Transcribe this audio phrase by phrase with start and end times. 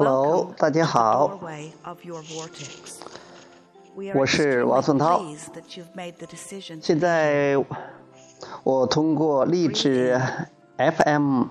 [0.00, 1.38] Hello，大家好，
[4.14, 5.20] 我是王松涛。
[6.80, 7.62] 现在
[8.62, 10.18] 我通过励志
[10.78, 11.42] FM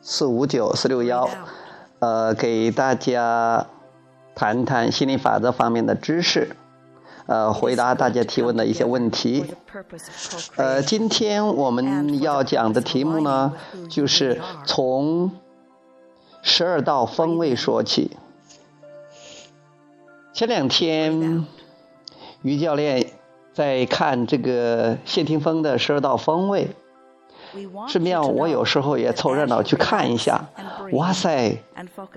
[0.00, 1.28] 四五九四六幺，
[1.98, 3.66] 呃，给大家
[4.36, 6.54] 谈谈心理法则方面的知识，
[7.26, 9.44] 呃，回答大家提问的一些问题。
[10.54, 13.52] 呃，今天我们要讲的题目呢，
[13.90, 15.32] 就是从。
[16.48, 18.16] 十二道风味说起。
[20.32, 21.46] 前两天，
[22.42, 23.06] 于教练
[23.52, 26.70] 在看这个谢霆锋的十二道风味，
[27.86, 30.48] 顺便我有时候也凑热闹去看一下。
[30.92, 31.58] 哇塞！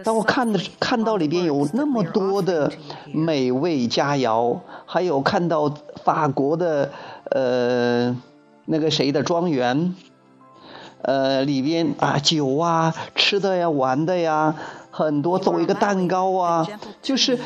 [0.03, 2.71] 当我看的看到里边有那么多的
[3.13, 5.69] 美味佳肴，还有看到
[6.05, 6.89] 法国的
[7.31, 8.15] 呃
[8.65, 9.93] 那个谁的庄园。
[11.03, 14.55] 呃，里边啊，酒啊，吃的呀，玩的呀，
[14.91, 16.67] 很多，作为一个蛋糕啊，
[17.01, 17.39] 就是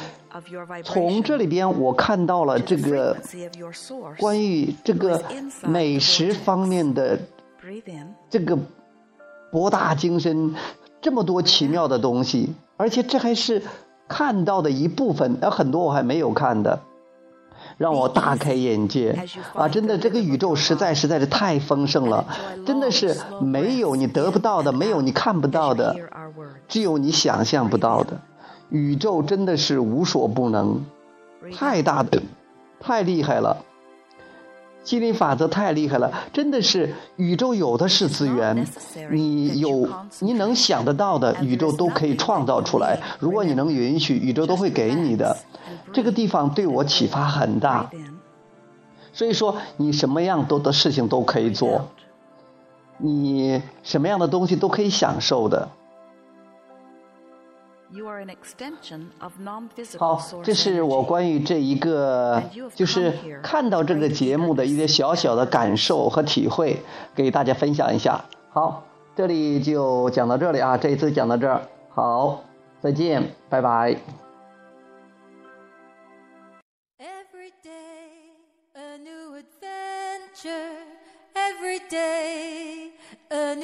[0.84, 3.16] 从这里边我看到了这个
[4.20, 5.22] 关于这个
[5.62, 7.18] 美食方面的
[8.30, 8.58] 这个
[9.52, 10.54] 博大精深，
[11.02, 13.62] 这么多奇妙的东西，而且这还是
[14.08, 16.80] 看到的一部分，有很多我还没有看的。
[17.78, 19.18] 让我大开眼界
[19.54, 19.68] 啊！
[19.68, 22.26] 真的，这个宇宙实在实在是太丰盛了，
[22.66, 25.96] 真的是没有你得不到的，没有你看不到的，
[26.68, 28.20] 只有你想象不到的。
[28.70, 30.84] 宇宙真的是无所不能，
[31.54, 32.22] 太大的，
[32.80, 33.58] 太厉害了。
[34.86, 38.66] 心理法则太厉害了，真的是宇宙有的是资源，
[39.12, 43.00] 你有你能想得到的，宇宙都可以创造出来。
[43.20, 45.36] 如果你能允许，宇宙都会给你的。
[45.92, 47.90] 这个地方对我启发很大，
[49.12, 51.88] 所以说你什么样多的事情都可以做，
[53.00, 55.68] 你什么样的东西都可以享受的。
[59.98, 62.42] 好，这是我关于这一个，
[62.74, 63.14] 就是
[63.44, 66.82] 看到这个节目的一些小小的感受和体会，
[67.14, 68.26] 给大家分享一下。
[68.50, 68.84] 好，
[69.16, 72.44] 这里就讲到这里啊，这一次讲到这儿，好，
[72.82, 73.96] 再见，拜拜。
[80.48, 81.94] out
[83.32, 83.64] and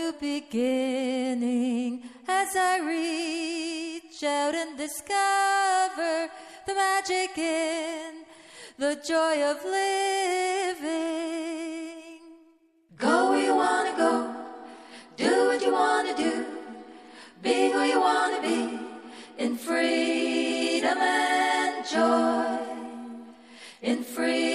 [4.81, 6.28] discover
[6.66, 8.25] the magic in
[8.80, 10.90] the joy of living.
[12.97, 14.14] Go where you wanna go,
[15.18, 16.46] do what you wanna do,
[17.44, 18.80] be who you wanna be,
[19.38, 22.58] in freedom and joy,
[23.84, 24.50] in freedom.